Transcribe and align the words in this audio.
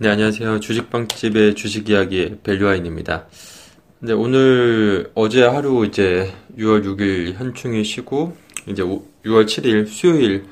네, 0.00 0.08
안녕하세요. 0.10 0.60
주식방집의 0.60 1.54
주식 1.54 1.88
이야기 1.88 2.36
밸류아인입니다. 2.42 3.26
네, 4.00 4.12
오늘 4.12 5.10
어제 5.14 5.42
하루 5.44 5.84
이제 5.86 6.32
6월 6.56 6.84
6일 6.84 7.34
현충일 7.34 7.84
쉬고 7.84 8.36
이제 8.68 8.82
6월 8.82 9.44
7일 9.46 9.86
수요일 9.88 10.46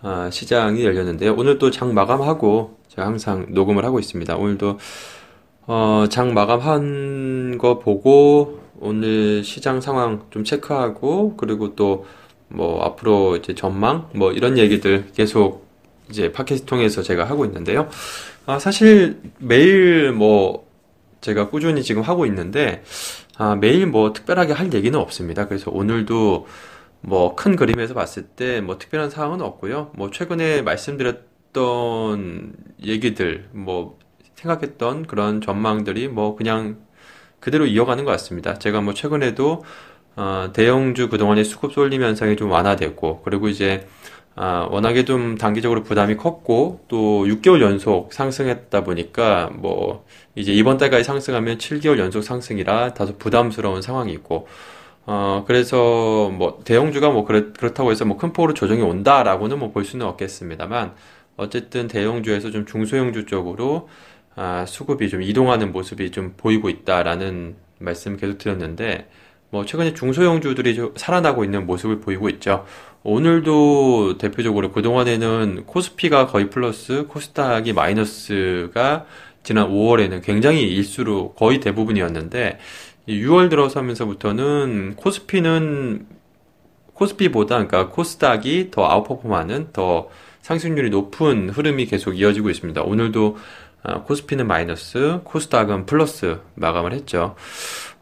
아, 0.00 0.30
시장이 0.32 0.84
열렸는데요. 0.84 1.34
오늘 1.36 1.58
또 1.58 1.70
장 1.70 1.92
마감하고 1.94 2.78
제가 2.88 3.06
항상 3.06 3.46
녹음을 3.50 3.84
하고 3.84 3.98
있습니다. 3.98 4.36
오늘도 4.36 4.78
어, 5.66 6.06
장 6.10 6.34
마감한 6.34 7.58
거 7.58 7.78
보고 7.78 8.60
오늘 8.80 9.44
시장 9.44 9.80
상황 9.80 10.26
좀 10.30 10.44
체크하고 10.44 11.36
그리고 11.36 11.74
또 11.76 12.04
뭐 12.54 12.82
앞으로 12.84 13.36
이제 13.36 13.54
전망 13.54 14.10
뭐 14.14 14.30
이런 14.32 14.58
얘기들 14.58 15.06
계속 15.14 15.66
이제 16.10 16.32
팟캐스트 16.32 16.66
통해서 16.66 17.02
제가 17.02 17.24
하고 17.24 17.44
있는데요. 17.44 17.88
아, 18.46 18.58
사실 18.58 19.20
매일 19.38 20.12
뭐 20.12 20.66
제가 21.20 21.48
꾸준히 21.50 21.82
지금 21.82 22.02
하고 22.02 22.26
있는데 22.26 22.82
아, 23.38 23.54
매일 23.56 23.86
뭐 23.86 24.12
특별하게 24.12 24.52
할 24.52 24.72
얘기는 24.74 24.98
없습니다. 24.98 25.46
그래서 25.48 25.70
오늘도 25.70 26.46
뭐 27.02 27.34
큰 27.36 27.56
그림에서 27.56 27.94
봤을 27.94 28.22
때 28.24 28.60
뭐 28.60 28.78
특별한 28.78 29.10
사항은 29.10 29.40
없고요. 29.42 29.92
뭐 29.94 30.10
최근에 30.10 30.62
말씀드렸던 30.62 32.52
얘기들 32.84 33.48
뭐 33.52 33.98
생각했던 34.36 35.06
그런 35.06 35.40
전망들이 35.40 36.08
뭐 36.08 36.36
그냥 36.36 36.78
그대로 37.40 37.66
이어가는 37.66 38.04
것 38.04 38.10
같습니다. 38.12 38.58
제가 38.58 38.80
뭐 38.80 38.94
최근에도 38.94 39.64
어, 40.14 40.50
대형주 40.52 41.08
그동안의 41.08 41.44
수급 41.44 41.72
쏠림 41.72 42.02
현상이 42.02 42.36
좀 42.36 42.50
완화됐고 42.50 43.22
그리고 43.22 43.48
이제 43.48 43.86
아, 44.34 44.66
워낙에 44.70 45.04
좀 45.04 45.36
단기적으로 45.36 45.82
부담이 45.82 46.16
컸고 46.16 46.84
또 46.88 47.24
6개월 47.26 47.60
연속 47.60 48.12
상승했다 48.14 48.82
보니까 48.84 49.50
뭐 49.54 50.06
이제 50.34 50.52
이번 50.52 50.78
달까지 50.78 51.04
상승하면 51.04 51.58
7개월 51.58 51.98
연속 51.98 52.22
상승이라 52.22 52.94
다소 52.94 53.18
부담스러운 53.18 53.82
상황이 53.82 54.12
있고 54.14 54.48
어 55.06 55.44
그래서 55.46 56.30
뭐 56.30 56.60
대형주가 56.64 57.10
뭐 57.10 57.24
그렇, 57.24 57.52
그렇다고 57.54 57.90
해서 57.90 58.04
뭐 58.04 58.16
큰 58.18 58.32
폭으로 58.32 58.54
조정이 58.54 58.82
온다라고는 58.82 59.58
뭐 59.58 59.72
볼 59.72 59.84
수는 59.84 60.06
없겠습니다만 60.06 60.94
어쨌든 61.36 61.88
대형주에서 61.88 62.50
좀 62.50 62.66
중소형주 62.66 63.26
쪽으로 63.26 63.88
아, 64.36 64.64
수급이 64.66 65.08
좀 65.10 65.22
이동하는 65.22 65.72
모습이 65.72 66.10
좀 66.10 66.34
보이고 66.36 66.68
있다라는 66.70 67.56
말씀 67.78 68.16
계속 68.16 68.38
드렸는데 68.38 69.08
뭐 69.50 69.64
최근에 69.66 69.92
중소형주들이 69.94 70.74
좀 70.74 70.94
살아나고 70.96 71.44
있는 71.44 71.66
모습을 71.66 72.00
보이고 72.00 72.28
있죠. 72.30 72.64
오늘도 73.04 74.18
대표적으로 74.18 74.70
그동안에는 74.70 75.64
코스피가 75.66 76.26
거의 76.28 76.50
플러스, 76.50 77.06
코스닥이 77.08 77.72
마이너스가 77.72 79.06
지난 79.42 79.68
5월에는 79.70 80.22
굉장히 80.22 80.62
일수로 80.62 81.32
거의 81.32 81.58
대부분이었는데 81.58 82.58
6월 83.08 83.50
들어서면서부터는 83.50 84.94
코스피는 84.96 86.06
코스피보다 86.94 87.66
그러니까 87.66 87.88
코스닥이 87.88 88.70
더 88.70 88.88
아웃퍼폼하는 88.88 89.72
더 89.72 90.08
상승률이 90.42 90.90
높은 90.90 91.50
흐름이 91.50 91.86
계속 91.86 92.12
이어지고 92.12 92.50
있습니다. 92.50 92.82
오늘도 92.82 93.36
아, 93.84 94.02
코스피는 94.02 94.46
마이너스, 94.46 95.20
코스닥은 95.24 95.86
플러스 95.86 96.38
마감을 96.54 96.92
했죠. 96.92 97.34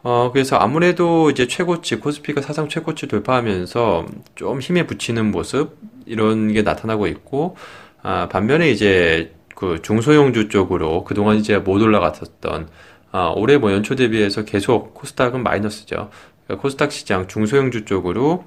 어, 0.03 0.31
그래서 0.31 0.57
아무래도 0.57 1.29
이제 1.31 1.47
최고치, 1.47 1.97
코스피가 1.97 2.41
사상 2.41 2.69
최고치 2.69 3.07
돌파하면서 3.07 4.05
좀 4.35 4.59
힘에 4.59 4.85
붙이는 4.85 5.31
모습, 5.31 5.77
이런 6.05 6.51
게 6.53 6.61
나타나고 6.61 7.07
있고, 7.07 7.55
아, 8.03 8.27
반면에 8.29 8.69
이제 8.71 9.33
그 9.55 9.81
중소형주 9.81 10.49
쪽으로 10.49 11.03
그동안 11.03 11.37
이제 11.37 11.57
못 11.57 11.81
올라갔었던, 11.81 12.69
아, 13.11 13.33
올해 13.35 13.57
뭐 13.57 13.71
연초 13.71 13.95
대비해서 13.95 14.43
계속 14.45 14.93
코스닥은 14.93 15.43
마이너스죠. 15.43 16.09
그러니까 16.45 16.61
코스닥 16.61 16.91
시장 16.91 17.27
중소형주 17.27 17.85
쪽으로, 17.85 18.45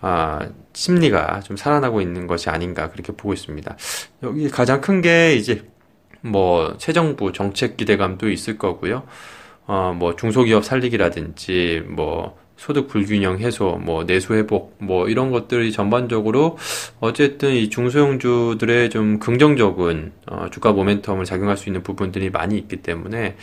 아, 0.00 0.40
심리가 0.72 1.40
좀 1.40 1.56
살아나고 1.56 2.00
있는 2.00 2.26
것이 2.28 2.50
아닌가 2.50 2.88
그렇게 2.90 3.12
보고 3.12 3.32
있습니다. 3.32 3.76
여기 4.22 4.48
가장 4.48 4.80
큰 4.80 5.00
게 5.00 5.34
이제 5.34 5.64
뭐 6.22 6.74
새 6.78 6.92
정부 6.92 7.32
정책 7.32 7.76
기대감도 7.76 8.30
있을 8.30 8.58
거고요. 8.58 9.04
어, 9.66 9.94
뭐 9.96 10.16
중소기업 10.16 10.64
살리기라든지 10.64 11.82
뭐 11.86 12.38
소득 12.56 12.88
불균형 12.88 13.38
해소, 13.38 13.78
뭐 13.82 14.04
내수 14.04 14.34
회복, 14.34 14.76
뭐 14.78 15.08
이런 15.08 15.30
것들이 15.30 15.70
전반적으로 15.70 16.58
어쨌든 16.98 17.52
이 17.54 17.70
중소형주들의 17.70 18.90
좀 18.90 19.18
긍정적인 19.20 20.12
어, 20.26 20.46
주가 20.50 20.72
모멘텀을 20.72 21.24
작용할 21.24 21.56
수 21.56 21.68
있는 21.68 21.82
부분들이 21.82 22.30
많이 22.30 22.58
있기 22.58 22.78
때문에 22.78 23.36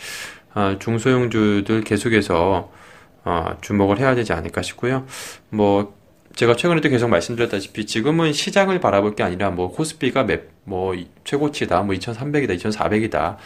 어, 0.54 0.76
중소형주들 0.78 1.82
계속해서 1.84 2.70
어, 3.24 3.56
주목을 3.60 3.98
해야 3.98 4.14
되지 4.14 4.32
않을까 4.32 4.62
싶고요. 4.62 5.06
뭐 5.50 5.95
제가 6.36 6.54
최근에도 6.54 6.90
계속 6.90 7.08
말씀드렸다시피 7.08 7.86
지금은 7.86 8.34
시장을 8.34 8.78
바라볼 8.78 9.14
게 9.14 9.22
아니라 9.22 9.50
뭐 9.50 9.72
코스피가 9.72 10.24
몇, 10.24 10.42
뭐 10.64 10.94
최고치다, 11.24 11.80
뭐 11.80 11.94
2,300이다, 11.94 12.56
2,400이다. 12.58 13.36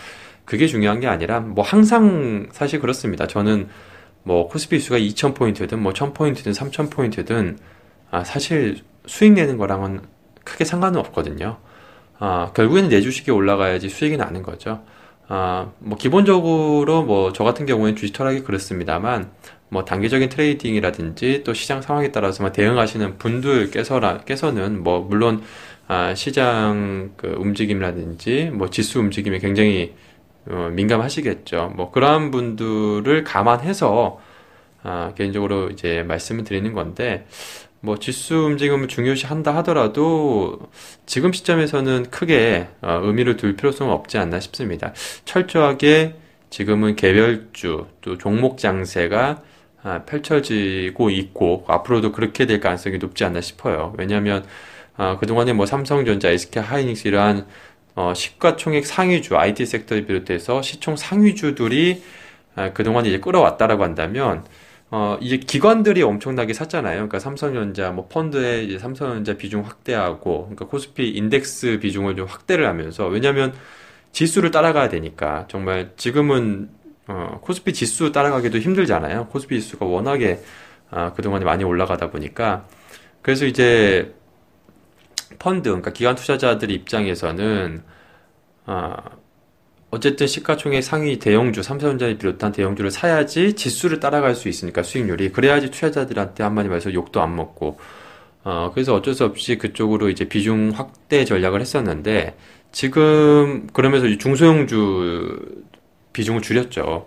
그게 0.45 0.67
중요한 0.67 0.99
게 0.99 1.07
아니라 1.07 1.39
뭐 1.39 1.65
항상 1.65 2.49
사실 2.51 2.81
그렇습니다. 2.81 3.29
저는 3.29 3.69
뭐 4.25 4.49
코스피 4.49 4.81
지수가 4.81 4.99
2,000포인트든 4.99 5.77
뭐 5.77 5.93
1,000포인트든 5.93 6.53
3,000포인트든 6.53 7.59
아, 8.11 8.25
사실 8.25 8.81
수익 9.07 9.35
내는 9.35 9.57
거랑은 9.57 10.01
크게 10.43 10.65
상관은 10.65 10.99
없거든요. 10.99 11.59
아, 12.19 12.51
결국에는 12.55 12.89
내 12.89 13.01
주식이 13.01 13.31
올라가야지 13.31 13.89
수익이 13.89 14.17
나는 14.17 14.43
거죠. 14.43 14.83
아, 15.33 15.71
뭐 15.79 15.97
기본적으로 15.97 17.05
뭐 17.05 17.33
저 17.33 17.45
같은 17.45 17.65
경우에는 17.65 17.97
주식 17.97 18.13
철학이 18.15 18.41
그렇습니다만 18.43 19.31
뭐 19.69 19.85
단기적인 19.85 20.29
trading이라든지 20.29 21.45
또 21.45 21.55
시장 21.55 21.81
상황에 21.83 22.11
따라서 22.11 22.51
대응하시는 22.51 23.19
분들께서는 23.19 24.83
뭐 24.83 25.01
물론 25.01 25.43
아, 25.87 26.15
시장 26.17 27.13
그 27.17 27.29
움직임이라든지 27.39 28.51
뭐 28.53 28.71
지수 28.71 28.99
움직임에 28.99 29.39
굉장히 29.39 29.95
어, 30.49 30.71
민감하시겠죠. 30.73 31.75
뭐 31.77 31.91
그러한 31.93 32.31
분들을 32.33 33.25
감안해서 33.25 34.19
아, 34.83 35.13
개인적으로 35.17 35.69
이제 35.71 36.03
말씀을 36.03 36.45
드리는 36.45 36.73
건데 36.73 37.27
뭐 37.81 37.99
지수 37.99 38.35
움직임을 38.35 38.89
중요시 38.89 39.27
한다 39.27 39.55
하더라도 39.57 40.71
지금 41.07 41.33
시점에서는 41.33 42.11
크게 42.11 42.69
어, 42.83 43.01
의미를 43.03 43.37
둘 43.37 43.57
필요성은 43.57 43.93
없지 43.93 44.19
않나 44.19 44.41
싶습니다. 44.41 44.93
철저하게 45.25 46.17
지금은 46.51 46.97
개별주 46.97 47.87
또 48.03 48.19
종목 48.19 48.59
장세가 48.59 49.43
아, 49.83 50.03
펼쳐지고 50.05 51.11
있고 51.11 51.65
앞으로도 51.69 52.13
그렇게 52.13 52.45
될 52.45 52.61
가능성이 52.61 52.99
높지 52.99 53.25
않나 53.25 53.41
싶어요. 53.41 53.95
왜냐하면 53.97 54.45
아, 54.97 55.17
그동안에 55.17 55.55
뭐 55.55 55.65
삼성전자, 55.65 56.29
SK 56.29 56.63
하이닉스 56.63 57.09
이러한 57.09 57.47
어, 57.95 58.13
시가총액 58.15 58.85
상위주, 58.85 59.37
IT 59.37 59.65
섹터를 59.65 60.07
비롯해서 60.07 60.61
시총 60.63 60.97
상위주들이 60.97 62.03
아, 62.57 62.73
그동안 62.73 63.07
이제 63.07 63.19
끌어왔다라고 63.21 63.83
한다면, 63.85 64.45
어, 64.91 65.17
이제 65.21 65.37
기관들이 65.37 66.03
엄청나게 66.03 66.53
샀잖아요. 66.53 66.95
그러니까 66.97 67.21
삼성전자, 67.21 67.93
뭐 67.93 68.09
펀드에 68.09 68.65
이제 68.65 68.79
삼성전자 68.79 69.37
비중 69.37 69.65
확대하고, 69.65 70.43
그러니까 70.43 70.67
코스피 70.67 71.11
인덱스 71.11 71.79
비중을 71.81 72.17
좀 72.17 72.27
확대를 72.27 72.67
하면서, 72.67 73.07
왜냐면 73.07 73.53
지수를 74.13 74.51
따라가야 74.51 74.89
되니까, 74.89 75.47
정말 75.49 75.93
지금은, 75.97 76.71
어, 77.07 77.39
코스피 77.43 77.73
지수 77.73 78.11
따라가기도 78.13 78.59
힘들잖아요. 78.59 79.29
코스피 79.29 79.61
지수가 79.61 79.87
워낙에, 79.87 80.41
아, 80.91 81.13
그동안에 81.13 81.45
많이 81.45 81.63
올라가다 81.65 82.11
보니까. 82.11 82.67
그래서 83.23 83.47
이제 83.47 84.15
펀드, 85.39 85.69
그러니까 85.69 85.93
기관 85.93 86.17
투자자들 86.17 86.71
입장에서는 86.71 87.83
아, 88.67 88.97
어쨌든 89.91 90.27
시가총액 90.27 90.83
상위 90.85 91.19
대형주, 91.19 91.63
삼성전자를 91.63 92.19
비롯한 92.19 92.53
대형주를 92.53 92.91
사야지 92.91 93.55
지수를 93.55 93.99
따라갈 93.99 94.35
수 94.35 94.49
있으니까 94.49 94.83
수익률이 94.83 95.31
그래야지 95.31 95.71
투자자들한테 95.71 96.45
한마디 96.45 96.69
말해서 96.69 96.95
욕도 96.95 97.21
안 97.21 97.35
먹고 97.35 97.79
어, 98.45 98.71
그래서 98.73 98.95
어쩔 98.95 99.15
수 99.15 99.25
없이 99.25 99.59
그쪽으로 99.59 100.09
이제 100.09 100.27
비중 100.29 100.73
확대 100.75 101.25
전략을 101.25 101.61
했었는데 101.61 102.37
지금 102.73 103.67
그러면서 103.73 104.07
중소형주 104.17 105.39
비중을 106.13 106.41
줄였죠. 106.43 107.07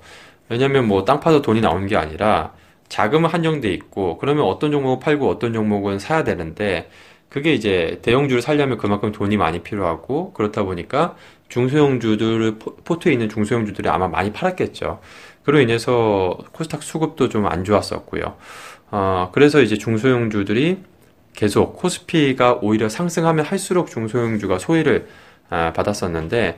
왜냐면 0.50 0.88
뭐 0.88 1.06
땅 1.06 1.20
파서 1.20 1.42
돈이 1.42 1.62
나오는 1.62 1.88
게 1.88 1.96
아니라 1.96 2.54
자금은 2.90 3.30
한정돼 3.30 3.74
있고 3.74 4.18
그러면 4.18 4.46
어떤 4.46 4.72
종목을 4.72 5.00
팔고 5.04 5.30
어떤 5.30 5.54
종목은 5.54 6.00
사야 6.00 6.24
되는데 6.24 6.90
그게 7.30 7.54
이제 7.54 8.00
대형주를 8.04 8.42
살려면 8.42 8.78
그만큼 8.78 9.12
돈이 9.12 9.38
많이 9.38 9.64
필요하고 9.64 10.34
그렇다 10.34 10.64
보니까 10.64 11.16
중소형주들을 11.54 12.58
포트에 12.84 13.14
있는 13.14 13.30
중소형주들이 13.30 13.88
아마 13.88 14.08
많이 14.08 14.34
팔았겠죠. 14.34 15.00
그로 15.44 15.60
인해서 15.60 16.38
코스닥 16.52 16.82
수급도 16.82 17.30
좀 17.30 17.46
안 17.46 17.64
좋았었고요. 17.64 18.38
어, 18.92 19.30
그래서 19.34 19.62
이제 19.62 19.78
중소형주들이 19.78 20.78
계속 21.36 21.76
코스피가 21.76 22.60
오히려 22.62 22.90
상승하면 22.90 23.46
할수록 23.46 23.90
중소형주가 23.90 24.58
소위를 24.60 25.08
아, 25.50 25.72
받았었는데 25.74 26.58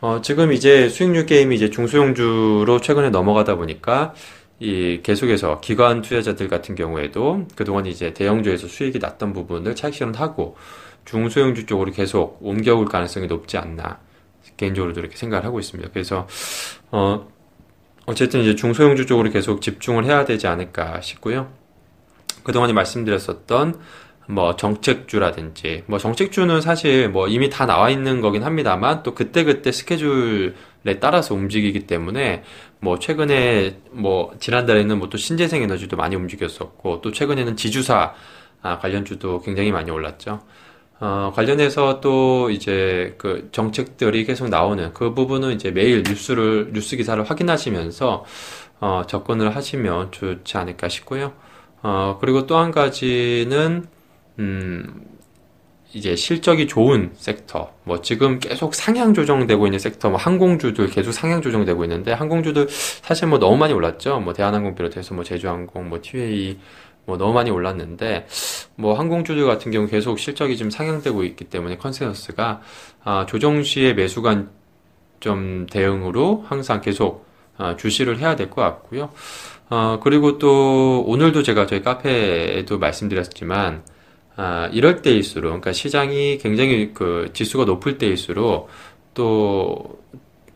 어, 0.00 0.20
지금 0.22 0.52
이제 0.52 0.88
수익률 0.90 1.24
게임이 1.24 1.54
이제 1.56 1.70
중소형주로 1.70 2.80
최근에 2.82 3.08
넘어가다 3.10 3.54
보니까 3.54 4.12
이 4.60 5.00
계속해서 5.02 5.60
기관 5.60 6.02
투자자들 6.02 6.48
같은 6.48 6.74
경우에도 6.74 7.46
그동안 7.56 7.86
이제 7.86 8.12
대형주에서 8.12 8.66
수익이 8.66 8.98
났던 8.98 9.32
부분을 9.32 9.74
차익 9.74 9.94
실현하고 9.94 10.56
중소형주 11.06 11.64
쪽으로 11.66 11.92
계속 11.92 12.38
옮겨올 12.42 12.86
가능성이 12.86 13.26
높지 13.26 13.56
않나 13.56 14.03
개인적으로도 14.56 15.00
이렇게 15.00 15.16
생각을 15.16 15.44
하고 15.44 15.58
있습니다. 15.60 15.90
그래서 15.92 16.26
어 16.90 17.26
어쨌든 18.06 18.40
이제 18.40 18.54
중소형주 18.54 19.06
쪽으로 19.06 19.30
계속 19.30 19.62
집중을 19.62 20.04
해야 20.04 20.24
되지 20.24 20.46
않을까 20.46 21.00
싶고요. 21.00 21.48
그동안에 22.42 22.72
말씀드렸었던 22.72 23.80
뭐 24.26 24.56
정책주라든지 24.56 25.84
뭐 25.86 25.98
정책주는 25.98 26.60
사실 26.60 27.08
뭐 27.08 27.28
이미 27.28 27.50
다 27.50 27.66
나와 27.66 27.90
있는 27.90 28.20
거긴 28.20 28.42
합니다만 28.42 29.02
또 29.02 29.14
그때그때 29.14 29.70
스케줄에 29.72 30.98
따라서 31.00 31.34
움직이기 31.34 31.86
때문에 31.86 32.42
뭐 32.80 32.98
최근에 32.98 33.80
뭐 33.90 34.34
지난달에는 34.38 34.98
뭐 34.98 35.08
또 35.08 35.18
신재생 35.18 35.62
에너지도 35.62 35.96
많이 35.96 36.16
움직였었고 36.16 37.00
또 37.00 37.12
최근에는 37.12 37.56
지주사 37.56 38.14
아, 38.62 38.78
관련주도 38.78 39.40
굉장히 39.42 39.70
많이 39.72 39.90
올랐죠. 39.90 40.40
어, 41.04 41.32
관련해서 41.34 42.00
또 42.00 42.48
이제 42.50 43.14
그 43.18 43.50
정책들이 43.52 44.24
계속 44.24 44.48
나오는 44.48 44.90
그 44.94 45.12
부분은 45.12 45.52
이제 45.52 45.70
매일 45.70 46.02
뉴스를 46.02 46.70
뉴스 46.72 46.96
기사를 46.96 47.22
확인하시면서 47.22 48.24
어, 48.80 49.02
접근을 49.06 49.54
하시면 49.54 50.12
좋지 50.12 50.56
않을까 50.56 50.88
싶고요. 50.88 51.34
어, 51.82 52.16
그리고 52.22 52.46
또 52.46 52.56
한 52.56 52.70
가지는 52.72 53.86
음, 54.38 55.04
이제 55.92 56.16
실적이 56.16 56.66
좋은 56.66 57.10
섹터, 57.14 57.72
뭐 57.84 58.00
지금 58.00 58.40
계속 58.40 58.74
상향 58.74 59.12
조정되고 59.14 59.66
있는 59.66 59.78
섹터, 59.78 60.08
뭐 60.10 60.18
항공주들 60.18 60.88
계속 60.88 61.12
상향 61.12 61.42
조정되고 61.42 61.84
있는데 61.84 62.12
항공주들 62.12 62.68
사실 62.70 63.28
뭐 63.28 63.38
너무 63.38 63.56
많이 63.58 63.74
올랐죠. 63.74 64.20
뭐 64.20 64.32
대한항공 64.32 64.74
비롯해서 64.74 65.14
뭐 65.14 65.22
제주항공, 65.22 65.88
뭐 65.90 66.00
티웨이 66.02 66.58
뭐 67.06 67.16
너무 67.18 67.32
많이 67.34 67.50
올랐는데 67.50 68.26
뭐 68.76 68.94
항공주들 68.94 69.44
같은 69.46 69.70
경우 69.72 69.86
계속 69.86 70.18
실적이 70.18 70.56
좀 70.56 70.70
상향되고 70.70 71.24
있기 71.24 71.44
때문에 71.46 71.76
consensus가 71.76 72.60
아, 73.04 73.26
조정 73.26 73.62
시의 73.62 73.94
매수 73.94 74.22
관점 74.22 75.66
대응으로 75.70 76.44
항상 76.48 76.80
계속 76.80 77.26
아, 77.56 77.76
주시를 77.76 78.18
해야 78.18 78.36
될 78.36 78.50
것 78.50 78.62
같고요. 78.62 79.10
어, 79.70 79.98
그리고 80.02 80.38
또 80.38 81.04
오늘도 81.06 81.42
제가 81.42 81.66
저희 81.66 81.82
카페에도 81.82 82.78
말씀드렸지만 82.78 83.82
아, 84.36 84.68
이럴 84.72 85.00
때일수록, 85.02 85.44
그러니까 85.44 85.72
시장이 85.72 86.38
굉장히 86.38 86.92
그 86.92 87.30
지수가 87.32 87.64
높을 87.66 87.98
때일수록 87.98 88.68
또 89.14 90.00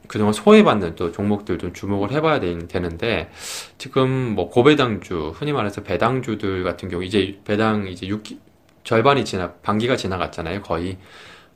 그동안 0.09 0.33
소외받는 0.33 0.97
또 0.97 1.13
종목들 1.13 1.59
좀 1.59 1.73
주목을 1.73 2.11
해봐야 2.13 2.41
되, 2.41 2.55
는데 2.81 3.31
지금 3.79 4.35
뭐 4.35 4.51
고배당주, 4.51 5.35
흔히 5.37 5.53
말해서 5.53 5.83
배당주들 5.83 6.65
같은 6.65 6.89
경우 6.89 7.05
이제 7.05 7.39
배당 7.45 7.87
이제 7.87 8.09
6 8.09 8.25
절반이 8.85 9.25
지나 9.25 9.53
반기가 9.63 9.97
지나갔잖아요, 9.97 10.63
거의. 10.63 10.97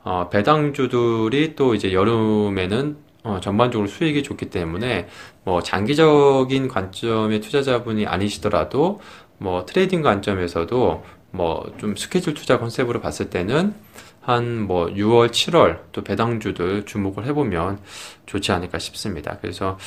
어, 0.04 0.28
배당주들이 0.30 1.56
또 1.56 1.74
이제 1.74 1.92
여름에는 1.92 2.96
어, 3.24 3.40
전반적으로 3.40 3.88
수익이 3.88 4.22
좋기 4.22 4.50
때문에 4.50 5.08
뭐 5.44 5.62
장기적인 5.62 6.68
관점의 6.68 7.40
투자자분이 7.40 8.06
아니시더라도 8.06 9.00
뭐 9.38 9.64
trading 9.64 10.02
관점에서도 10.02 11.04
뭐 11.32 11.64
좀 11.78 11.96
스케줄 11.96 12.34
투자 12.34 12.58
컨셉으로 12.58 13.00
봤을 13.00 13.30
때는 13.30 13.74
한 14.22 14.66
뭐 14.66 14.86
6월, 14.86 15.30
7월 15.30 15.80
또 15.92 16.02
배당주들 16.02 16.86
주목을 16.86 17.26
해보면 17.26 17.80
좋지 18.26 18.52
않을까 18.52 18.78
싶습니다. 18.78 19.38
그래서 19.40 19.78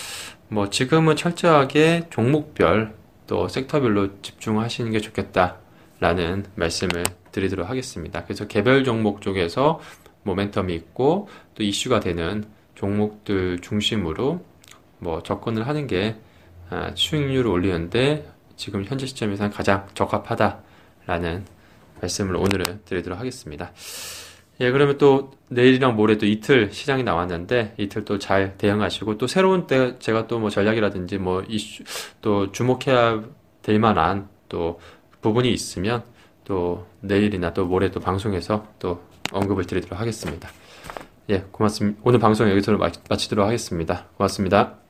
뭐 0.49 0.69
지금은 0.69 1.15
철저하게 1.15 2.07
종목별 2.09 2.93
또 3.27 3.47
섹터별로 3.47 4.21
집중하시는 4.21 4.91
게 4.91 4.99
좋겠다라는 4.99 6.45
말씀을 6.55 7.03
드리도록 7.31 7.69
하겠습니다. 7.69 8.23
그래서 8.25 8.47
개별 8.47 8.83
종목 8.83 9.21
쪽에서 9.21 9.79
모멘텀이 10.25 10.71
있고 10.71 11.29
또 11.55 11.63
이슈가 11.63 11.99
되는 12.01 12.43
종목들 12.75 13.59
중심으로 13.59 14.43
뭐 14.99 15.23
접근을 15.23 15.67
하는 15.67 15.87
게 15.87 16.17
아, 16.69 16.91
수익률을 16.93 17.47
올리는데 17.47 18.27
지금 18.57 18.83
현재 18.83 19.05
시점에서는 19.05 19.51
가장 19.51 19.87
적합하다. 19.93 20.59
라는 21.05 21.45
말씀을 22.01 22.35
오늘은 22.35 22.81
드리도록 22.85 23.19
하겠습니다. 23.19 23.71
예, 24.61 24.71
그러면 24.71 24.97
또 24.97 25.31
내일이랑 25.49 25.95
모레 25.95 26.17
또 26.17 26.25
이틀 26.25 26.71
시장이 26.71 27.03
나왔는데 27.03 27.75
이틀 27.77 28.05
또 28.05 28.17
잘 28.19 28.57
대응하시고 28.57 29.17
또 29.17 29.27
새로운 29.27 29.67
때 29.67 29.99
제가 29.99 30.27
또 30.27 30.39
뭐 30.39 30.49
전략이라든지 30.49 31.17
뭐 31.17 31.43
이슈 31.47 31.83
또 32.21 32.51
주목해야 32.51 33.23
될 33.61 33.79
만한 33.79 34.29
또 34.49 34.79
부분이 35.21 35.51
있으면 35.51 36.03
또 36.45 36.85
내일이나 37.01 37.53
또 37.53 37.65
모레 37.65 37.91
또 37.91 37.99
방송에서 37.99 38.65
또 38.79 39.01
언급을 39.31 39.65
드리도록 39.65 39.99
하겠습니다. 39.99 40.49
예, 41.29 41.43
고맙습니다. 41.51 41.99
오늘 42.03 42.19
방송 42.19 42.49
여기서 42.49 42.77
마치도록 43.09 43.45
하겠습니다. 43.45 44.05
고맙습니다. 44.17 44.84